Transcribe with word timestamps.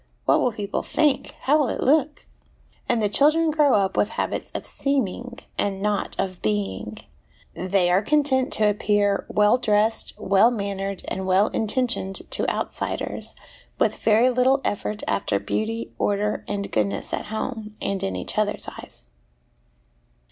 what 0.25 0.39
will 0.39 0.51
people 0.53 0.81
think? 0.81 1.35
how 1.41 1.59
will 1.59 1.69
it 1.69 1.79
look?' 1.79 2.25
and 2.89 3.03
the 3.03 3.07
children 3.07 3.51
grow 3.51 3.75
up 3.75 3.95
with 3.95 4.09
habits 4.09 4.49
of 4.55 4.65
seeming, 4.65 5.37
and 5.59 5.79
not 5.79 6.15
of 6.19 6.41
being; 6.41 6.97
they 7.53 7.87
are 7.87 8.01
content 8.01 8.51
to 8.51 8.67
appear 8.67 9.27
well 9.29 9.59
dressed, 9.59 10.15
well 10.17 10.49
mannered, 10.49 11.03
and 11.07 11.27
well 11.27 11.49
intentioned 11.49 12.19
to 12.31 12.49
outsiders, 12.49 13.35
with 13.77 13.93
very 13.97 14.31
little 14.31 14.59
effort 14.65 15.03
after 15.07 15.37
beauty, 15.39 15.91
order, 15.99 16.43
and 16.47 16.71
goodness 16.71 17.13
at 17.13 17.25
home, 17.25 17.75
and 17.79 18.01
in 18.01 18.15
each 18.15 18.39
other's 18.39 18.67
eyes. 18.79 19.09